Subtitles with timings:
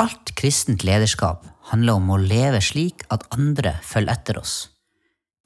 [0.00, 4.54] Alt kristent lederskap handler om å leve slik at andre følger etter oss.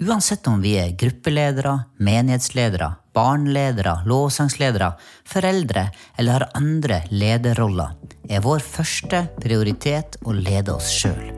[0.05, 4.93] Uansett om vi er gruppeledere, menighetsledere, barneledere, lovsangsledere,
[5.27, 7.97] foreldre eller har andre lederroller,
[8.31, 11.33] er vår første prioritet å lede oss sjøl.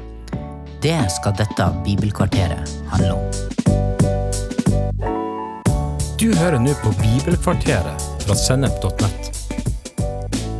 [0.84, 3.24] Det skal dette bibelkvarteret handle om.
[6.20, 9.45] Du hører nå på Bibelkvarteret fra Sennep.nett.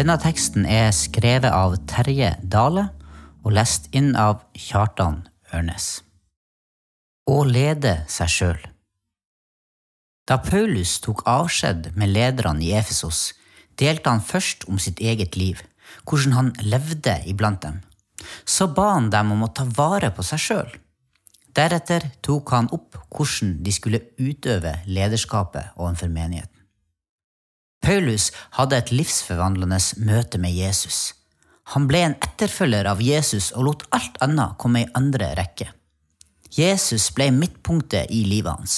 [0.00, 2.86] Denne teksten er skrevet av Terje Dale
[3.44, 5.18] og lest inn av Kjartan
[5.52, 5.88] Ørnes.
[7.28, 8.62] Å lede seg sjøl.
[10.24, 13.34] Da Paulus tok avskjed med lederne i Efesos,
[13.76, 15.60] delte han først om sitt eget liv,
[16.08, 17.82] hvordan han levde iblant dem.
[18.48, 20.70] Så ba han dem om å ta vare på seg sjøl.
[21.52, 26.59] Deretter tok han opp hvordan de skulle utøve lederskapet overfor menigheten.
[27.90, 31.10] Paulus hadde et livsforvandlende møte med Jesus.
[31.74, 35.66] Han ble en etterfølger av Jesus og lot alt annet komme i andre rekke.
[36.54, 38.76] Jesus ble midtpunktet i livet hans.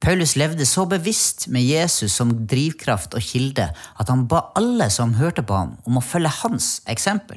[0.00, 5.12] Paulus levde så bevisst med Jesus som drivkraft og kilde at han ba alle som
[5.20, 7.36] hørte på ham, om å følge hans eksempel.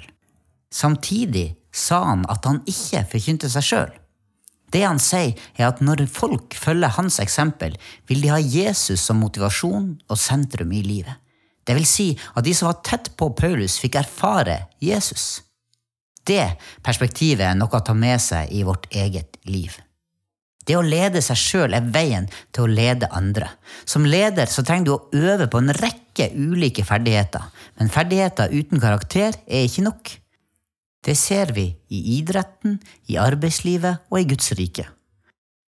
[0.72, 3.94] Samtidig sa han at han ikke forkynte seg sjøl.
[4.76, 7.78] Det han sier, er at når folk følger hans eksempel,
[8.10, 11.16] vil de ha Jesus som motivasjon og sentrum i livet.
[11.66, 15.40] Det vil si at de som var tett på Paulus, fikk erfare Jesus.
[16.26, 19.74] Det perspektivet er noe å ta med seg i vårt eget liv.
[20.66, 23.52] Det å lede seg sjøl er veien til å lede andre.
[23.86, 27.48] Som leder så trenger du å øve på en rekke ulike ferdigheter,
[27.78, 30.16] men ferdigheter uten karakter er ikke nok.
[31.06, 34.88] Det ser vi i idretten, i arbeidslivet og i Guds rike.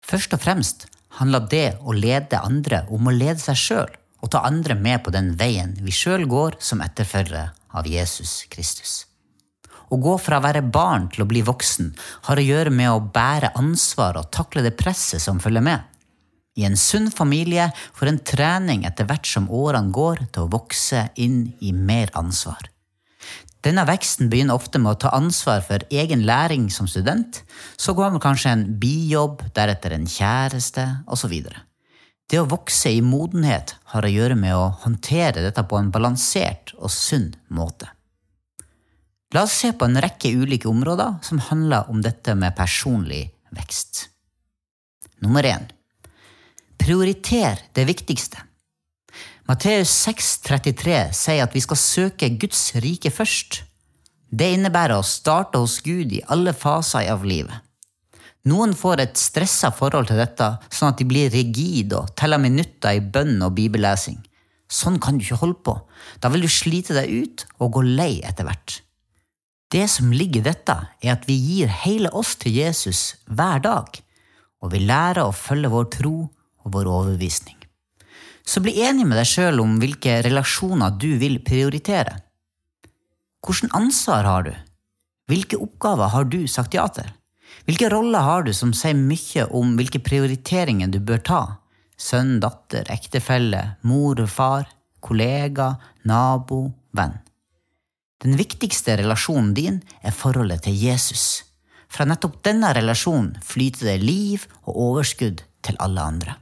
[0.08, 0.88] Først og fremst
[1.20, 5.12] handler det å lede andre om å lede seg sjøl og ta andre med på
[5.14, 9.04] den veien vi sjøl går som etterfølgere av Jesus Kristus.
[9.88, 11.94] Å gå fra å være barn til å bli voksen
[12.28, 15.84] har å gjøre med å bære ansvar og takle det presset som følger med.
[16.58, 21.06] I en sunn familie får en trening etter hvert som årene går, til å vokse
[21.22, 22.72] inn i mer ansvar.
[23.68, 27.42] Denne veksten begynner ofte med å ta ansvar for egen læring som student.
[27.76, 31.34] Så går man kanskje en bijobb, deretter en kjæreste, osv.
[32.32, 36.72] Det å vokse i modenhet har å gjøre med å håndtere dette på en balansert
[36.78, 37.92] og sunn måte.
[39.36, 44.06] La oss se på en rekke ulike områder som handler om dette med personlig vekst.
[45.28, 45.68] Nummer én.
[46.80, 48.47] Prioriter det viktigste.
[49.48, 53.62] Matteus 6,33 sier at vi skal søke Guds rike først.
[54.28, 57.56] Det innebærer å starte hos Gud i alle faser av livet.
[58.48, 63.00] Noen får et stressa forhold til dette, sånn at de blir rigide og teller minutter
[63.00, 64.20] i bønn og bibellesing.
[64.68, 65.78] Sånn kan du ikke holde på.
[66.20, 68.82] Da vil du slite deg ut og gå lei etter hvert.
[69.72, 73.96] Det som ligger i dette, er at vi gir hele oss til Jesus hver dag,
[74.60, 77.57] og vi lærer å følge vår tro og vår overbevisning.
[78.48, 82.22] Så bli enig med deg sjøl om hvilke relasjoner du vil prioritere.
[83.44, 84.54] Hvilket ansvar har du?
[85.28, 87.10] Hvilke oppgaver har du sagt ja til?
[87.68, 91.42] Hvilke roller har du som sier mye om hvilke prioriteringer du bør ta?
[92.00, 94.68] Sønn, datter, ektefelle, mor og far,
[95.04, 95.74] kollega,
[96.08, 96.62] nabo,
[96.96, 97.18] venn.
[98.24, 101.44] Den viktigste relasjonen din er forholdet til Jesus.
[101.92, 106.40] Fra nettopp denne relasjonen flyter det liv og overskudd til alle andre.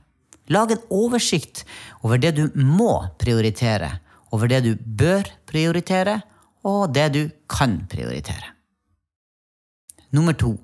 [0.53, 1.63] Lag en oversikt
[2.05, 3.89] over det du må prioritere,
[4.35, 6.19] over det du bør prioritere,
[6.65, 8.53] og det du kan prioritere.
[10.13, 10.55] Nummer to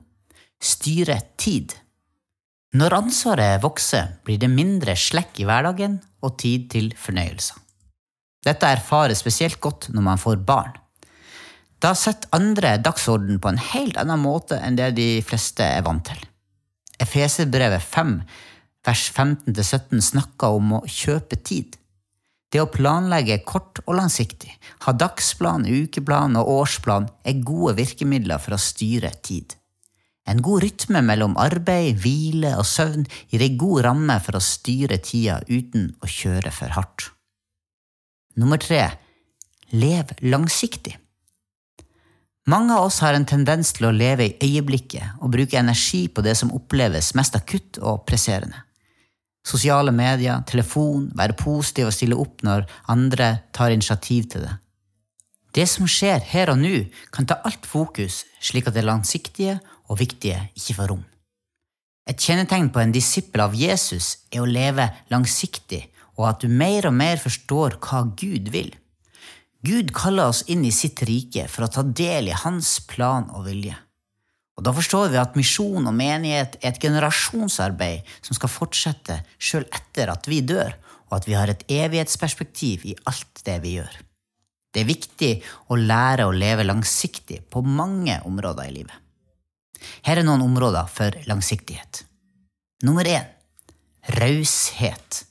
[0.62, 1.74] styre tid.
[2.78, 7.58] Når ansvaret vokser, blir det mindre slekk i hverdagen og tid til fornøyelser.
[8.46, 10.78] Dette erfares spesielt godt når man får barn.
[11.82, 16.06] Da setter andre dagsorden på en helt annen måte enn det de fleste er vant
[16.06, 16.22] til.
[17.02, 18.16] Efeserbrevet 5
[18.86, 21.78] vers 15-17 snakker om å kjøpe tid.
[22.52, 24.52] Det å planlegge kort og langsiktig,
[24.84, 29.56] ha dagsplan, ukeplan og årsplan er gode virkemidler for å styre tid.
[30.28, 35.00] En god rytme mellom arbeid, hvile og søvn gir ei god ramme for å styre
[35.02, 37.08] tida uten å kjøre for hardt.
[38.38, 38.84] Nummer tre
[39.72, 40.98] lev langsiktig.
[42.52, 46.24] Mange av oss har en tendens til å leve i øyeblikket og bruke energi på
[46.26, 48.64] det som oppleves mest akutt og presserende.
[49.48, 54.58] Sosiale medier, telefon, være positiv og stille opp når andre tar initiativ til det.
[55.52, 59.58] Det som skjer her og nå, kan ta alt fokus, slik at det langsiktige
[59.90, 61.02] og viktige ikke får rom.
[62.10, 65.84] Et kjennetegn på en disippel av Jesus er å leve langsiktig,
[66.18, 68.72] og at du mer og mer forstår hva Gud vil.
[69.62, 73.46] Gud kaller oss inn i sitt rike for å ta del i hans plan og
[73.50, 73.76] vilje.
[74.62, 79.66] Og Da forstår vi at misjon og menighet er et generasjonsarbeid som skal fortsette sjøl
[79.74, 80.76] etter at vi dør,
[81.10, 83.96] og at vi har et evighetsperspektiv i alt det vi gjør.
[84.70, 85.32] Det er viktig
[85.74, 88.94] å lære å leve langsiktig på mange områder i livet.
[90.06, 92.04] Her er noen områder for langsiktighet.
[92.86, 93.26] Nummer én
[94.22, 95.24] raushet.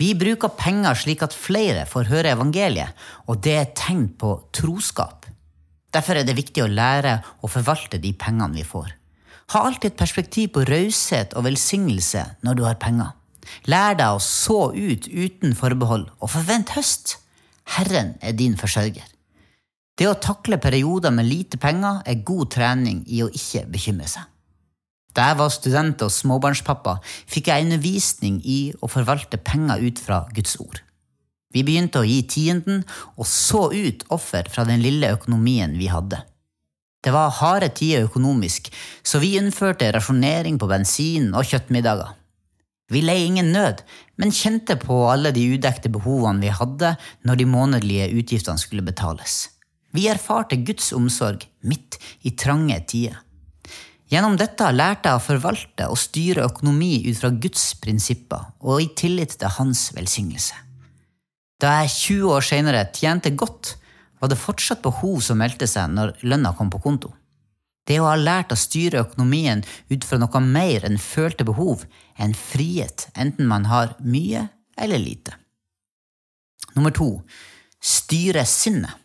[0.00, 2.96] Vi bruker penger slik at flere får høre evangeliet,
[3.28, 5.21] og det er et tegn på troskap.
[5.92, 8.94] Derfor er det viktig å lære å forvalte de pengene vi får.
[9.52, 13.12] Ha alltid et perspektiv på raushet og velsignelse når du har penger.
[13.68, 17.18] Lær deg å så ut uten forbehold, og forvent høst.
[17.76, 19.04] Herren er din forsørger.
[19.98, 24.24] Det å takle perioder med lite penger er god trening i å ikke bekymre seg.
[25.12, 26.96] Da jeg var student og småbarnspappa,
[27.28, 30.80] fikk jeg undervisning i å forvalte penger ut fra Guds ord.
[31.52, 32.82] Vi begynte å gi tienden,
[33.16, 36.22] og så ut offer fra den lille økonomien vi hadde.
[37.02, 38.70] Det var harde tider økonomisk,
[39.02, 42.14] så vi innførte rasjonering på bensin og kjøttmiddager.
[42.92, 43.80] Vi lei ingen nød,
[44.20, 46.94] men kjente på alle de udekte behovene vi hadde
[47.26, 49.48] når de månedlige utgiftene skulle betales.
[49.92, 53.18] Vi erfarte Guds omsorg midt i trange tider.
[54.12, 58.90] Gjennom dette lærte jeg å forvalte og styre økonomi ut fra Guds prinsipper og i
[58.96, 60.71] tillit til Hans velsignelse.
[61.62, 63.76] Da jeg 20 år senere tjente godt,
[64.18, 67.12] var det fortsatt behov som meldte seg når lønna kom på konto.
[67.86, 71.84] Det å ha lært å styre økonomien ut fra noe mer enn følte behov,
[72.18, 74.48] er en frihet, enten man har mye
[74.78, 75.34] eller lite.
[76.74, 77.10] Nummer to
[77.82, 78.98] styre sinnet.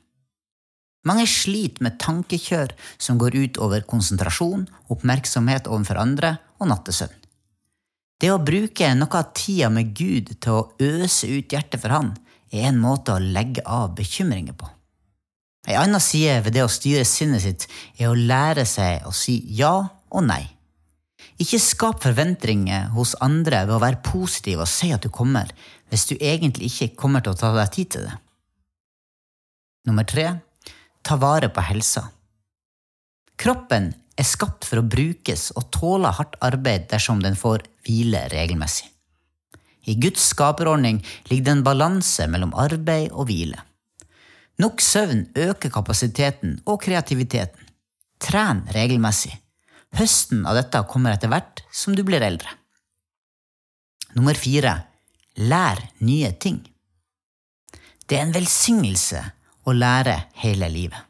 [1.07, 7.15] Mange sliter med tankekjør som går ut over konsentrasjon, oppmerksomhet overfor andre og nattesøvn.
[8.17, 12.15] Det å bruke noe av tida med Gud til å øse ut hjertet for Han,
[12.51, 14.69] er en måte å legge av bekymringer på.
[15.67, 17.65] Ei anna side ved det å styre sinnet sitt
[17.99, 20.45] er å lære seg å si ja og nei.
[21.41, 25.51] Ikke skap forventninger hos andre ved å være positiv og si at du kommer,
[25.91, 28.15] hvis du egentlig ikke kommer til å ta deg tid til det.
[29.87, 30.27] Nummer tre
[31.05, 32.07] ta vare på helsa.
[33.37, 38.89] Kroppen er skapt for å brukes og tåle hardt arbeid dersom den får hvile regelmessig.
[39.87, 40.99] I Guds skaperordning
[41.29, 43.59] ligger det en balanse mellom arbeid og hvile.
[44.59, 47.63] Nok søvn øker kapasiteten og kreativiteten.
[48.19, 49.35] Tren regelmessig.
[49.97, 52.49] Høsten av dette kommer etter hvert som du blir eldre.
[54.17, 54.73] Nummer fire
[55.37, 56.63] lær nye ting.
[58.07, 59.21] Det er en velsignelse
[59.67, 61.03] å lære hele livet.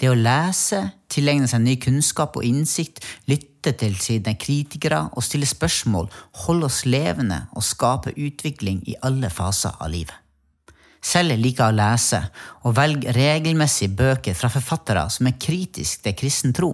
[0.00, 0.80] Det å lese,
[1.12, 6.06] tilegne seg ny kunnskap og innsikt, lytte til sine kritikere og stille spørsmål,
[6.46, 10.14] holde oss levende og skape utvikling i alle faser av livet.
[11.06, 12.18] Selv liker å lese,
[12.66, 16.72] og velger regelmessig bøker fra forfattere som er kritiske til kristen tro.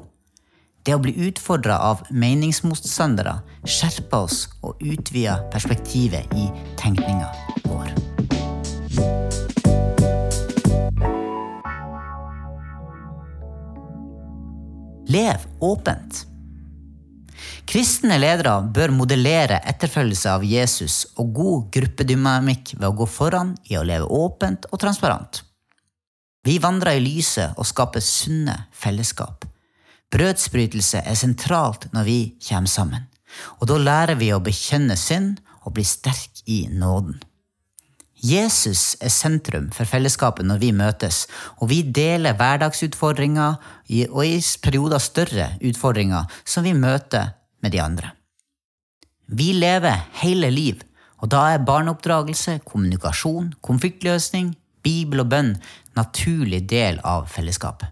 [0.83, 6.49] Det å bli utfordra av meningsmotstandere skjerper oss og utvider perspektivet i
[6.81, 7.31] tenkninga
[7.69, 7.93] vår.
[15.13, 16.32] Lev åpent.
[17.69, 23.79] Kristne ledere bør modellere etterfølgelse av Jesus og god gruppedynamikk ved å gå foran i
[23.79, 25.45] å leve åpent og transparent.
[26.43, 29.47] Vi vandrer i lyset og skaper sunne fellesskap.
[30.13, 33.05] Brødsbrytelse er sentralt når vi kommer sammen,
[33.61, 37.21] og da lærer vi å bekjenne synd og bli sterk i nåden.
[38.23, 41.25] Jesus er sentrum for fellesskapet når vi møtes,
[41.59, 43.57] og vi deler hverdagsutfordringer
[44.11, 48.13] og i perioder større utfordringer som vi møter med de andre.
[49.33, 50.83] Vi lever hele liv,
[51.23, 54.53] og da er barneoppdragelse, kommunikasjon, konfliktløsning,
[54.83, 55.53] bibel og bønn
[55.97, 57.89] naturlig del av fellesskapet.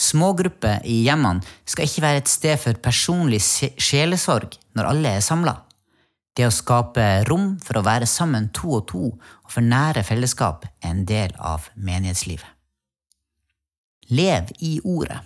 [0.00, 5.58] Smågrupper i hjemmene skal ikke være et sted for personlig sjelesorg når alle er samla.
[6.32, 10.64] Det å skape rom for å være sammen to og to og for nære fellesskap
[10.80, 12.48] er en del av menighetslivet.
[14.10, 15.20] Lev i ordet.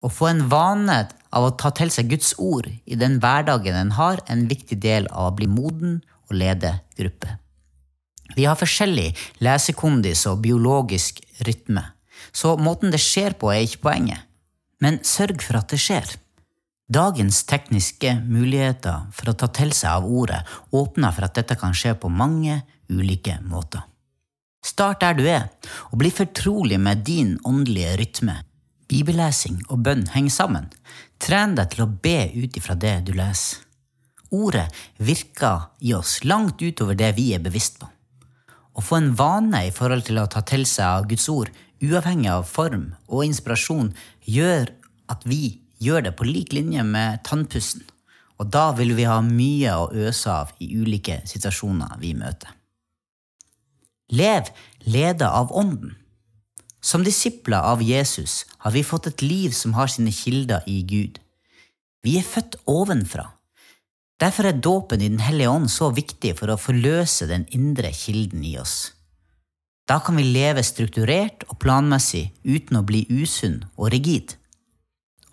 [0.00, 3.92] Å få en vane av å ta til seg Guds ord i den hverdagen en
[3.98, 7.36] har, er en viktig del av å bli moden og lede gruppe.
[8.36, 9.10] Vi har forskjellig
[9.42, 11.82] lesekondis og biologisk rytme.
[12.32, 14.26] så måten det skjer på, er ikke poenget.
[14.80, 16.04] Men sørg for at det skjer.
[16.90, 20.40] Dagens tekniske muligheter for å ta til seg av ordet
[20.70, 23.82] åpner for at dette kan skje på mange ulike måter.
[24.62, 25.48] Start der du er,
[25.90, 28.36] og bli fortrolig med din åndelige rytme.
[28.90, 30.68] Bibellesing og bønn henger sammen.
[31.22, 33.62] Tren deg til å be ut ifra det du leser.
[34.30, 34.68] Ordet
[35.02, 37.88] virker i oss langt utover det vi er bevisst på.
[38.78, 41.50] Å få en vane i forhold til å ta til seg av Guds ord,
[41.82, 43.90] uavhengig av form og inspirasjon,
[44.22, 44.70] gjør
[45.10, 47.82] at vi gjør det på lik linje med tannpussen.
[48.40, 52.54] Og da vil vi ha mye å øse av i ulike situasjoner vi møter.
[54.10, 54.48] Lev
[54.86, 55.96] leda av Ånden.
[56.80, 61.18] Som disipler av Jesus har vi fått et liv som har sine kilder i Gud.
[62.02, 63.26] Vi er født ovenfra.
[64.20, 68.44] Derfor er dåpen i Den hellige ånd så viktig for å forløse den indre kilden
[68.44, 68.92] i oss.
[69.88, 74.36] Da kan vi leve strukturert og planmessig uten å bli usunn og rigid.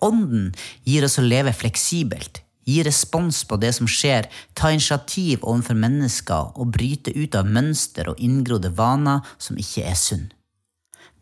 [0.04, 0.52] Ånden
[0.84, 6.58] gir oss å leve fleksibelt, gi respons på det som skjer, ta initiativ overfor mennesker
[6.58, 10.26] og bryte ut av mønster og inngrodde vaner som ikke er sunn.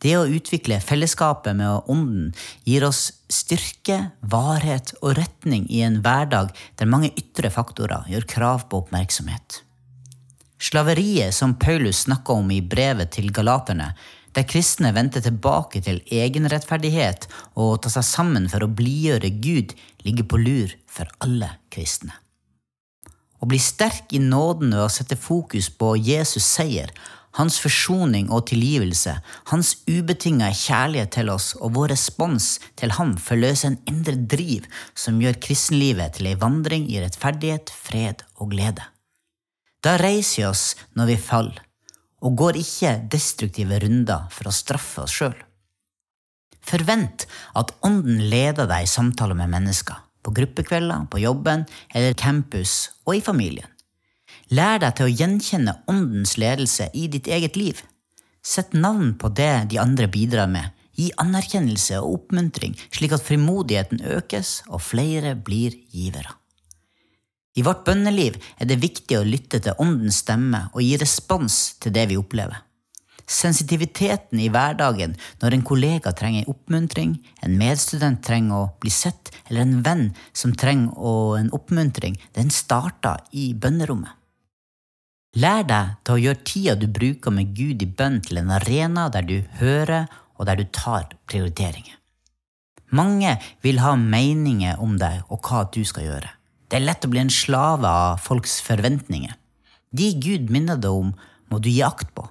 [0.02, 2.32] Det å utvikle fellesskapet med Ånden
[2.68, 8.66] gir oss styrke, varhet og retning i en hverdag der mange ytre faktorer gjør krav
[8.70, 9.62] på oppmerksomhet.
[10.60, 13.90] Slaveriet som Paulus snakker om i brevet til galaterne,
[14.36, 17.24] der kristne vendte tilbake til egenrettferdighet
[17.54, 19.72] og å ta seg sammen for å blidgjøre Gud,
[20.04, 22.12] ligger på lur for alle kristne.
[23.40, 26.92] Å bli sterk i nåden ved å sette fokus på Jesus' seier,
[27.36, 29.18] hans forsoning og tilgivelse,
[29.50, 35.20] hans ubetinga kjærlighet til oss og vår respons til ham forløser en indre driv som
[35.22, 38.88] gjør kristenlivet til ei vandring i rettferdighet, fred og glede.
[39.84, 40.64] Da reiser vi oss
[40.96, 41.60] når vi faller,
[42.24, 45.36] og går ikke destruktive runder for å straffe oss sjøl.
[46.66, 51.62] Forvent at Ånden leder deg i samtaler med mennesker, på gruppekvelder, på jobben
[51.94, 53.70] eller campus og i familien.
[54.54, 57.80] Lær deg til å gjenkjenne Åndens ledelse i ditt eget liv.
[58.46, 60.70] Sett navn på det de andre bidrar med.
[60.94, 66.30] Gi anerkjennelse og oppmuntring, slik at frimodigheten økes og flere blir givere.
[67.58, 71.94] I vårt bønneliv er det viktig å lytte til Åndens stemme og gi respons til
[71.96, 72.62] det vi opplever.
[73.26, 79.66] Sensitiviteten i hverdagen når en kollega trenger oppmuntring, en medstudent trenger å bli sett, eller
[79.66, 84.14] en venn som trenger en oppmuntring, den starter i bønnerommet.
[85.36, 89.10] Lær deg til å gjøre tida du bruker med Gud i bønn, til en arena
[89.12, 90.06] der du hører
[90.40, 91.98] og der du tar prioriteringer.
[92.96, 96.30] Mange vil ha meninger om deg og hva du skal gjøre.
[96.70, 99.34] Det er lett å bli en slave av folks forventninger.
[99.92, 101.10] De Gud minner deg om,
[101.52, 102.24] må du gi akt på.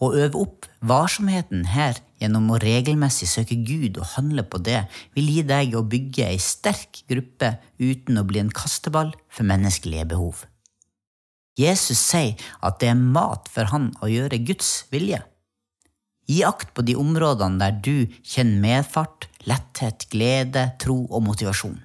[0.00, 5.28] Å øve opp varsomheten her gjennom å regelmessig søke Gud og handle på det, vil
[5.28, 10.46] gi deg å bygge ei sterk gruppe uten å bli en kasteball for menneskelige behov.
[11.58, 15.20] Jesus sier at det er mat for han å gjøre Guds vilje.
[16.30, 21.80] Gi akt på de områdene der du kjenner medfart, letthet, glede, tro og motivasjon.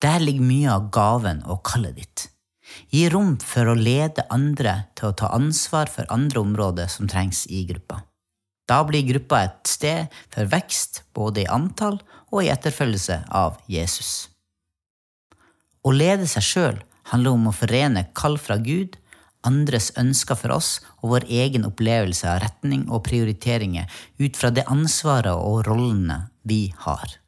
[0.00, 2.28] Der ligger mye av gaven og kallet ditt.
[2.92, 7.46] Gi rom for å lede andre til å ta ansvar for andre områder som trengs
[7.50, 8.02] i gruppa.
[8.68, 14.28] Da blir gruppa et sted for vekst både i antall og i etterfølgelse av Jesus.
[15.84, 16.80] Å lede seg sjøl
[17.12, 18.96] handler om å forene kall fra Gud,
[19.46, 23.86] andres ønsker for oss og vår egen opplevelse av retning og prioriteringer
[24.18, 27.18] ut fra det ansvaret og rollene vi har.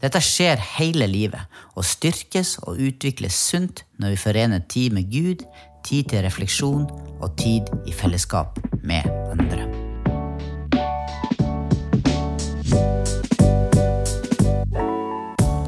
[0.00, 5.44] Dette skjer hele livet og styrkes og utvikles sunt når vi forener tid med Gud,
[5.84, 6.88] tid til refleksjon
[7.20, 9.79] og tid i fellesskap med andre.